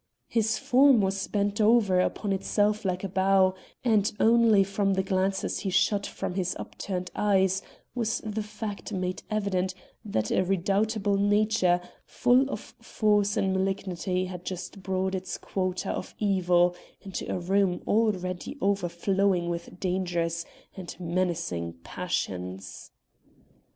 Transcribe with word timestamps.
His 0.27 0.57
form 0.57 0.99
was 0.99 1.27
bent 1.27 1.61
over 1.61 1.99
upon 1.99 2.33
itself 2.33 2.83
like 2.83 3.03
a 3.03 3.07
bow; 3.07 3.53
and 3.85 4.11
only 4.19 4.63
from 4.63 4.95
the 4.95 5.03
glances 5.03 5.59
he 5.59 5.69
shot 5.69 6.07
from 6.07 6.33
his 6.33 6.55
upturned 6.57 7.11
eyes 7.15 7.61
was 7.93 8.19
the 8.25 8.41
fact 8.41 8.91
made 8.91 9.21
evident 9.29 9.75
that 10.03 10.31
a 10.31 10.43
redoubtable 10.43 11.17
nature, 11.17 11.79
full 12.07 12.49
of 12.49 12.73
force 12.81 13.37
and 13.37 13.53
malignity, 13.53 14.25
had 14.25 14.43
just 14.43 14.81
brought 14.81 15.13
its 15.13 15.37
quota 15.37 15.91
of 15.91 16.15
evil 16.17 16.75
into 17.01 17.31
a 17.31 17.37
room 17.37 17.83
already 17.85 18.57
overflowing 18.59 19.49
with 19.49 19.79
dangerous 19.79 20.45
and 20.75 20.99
menacing 20.99 21.73
passions. 21.83 22.89